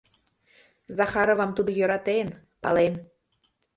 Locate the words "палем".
2.61-2.93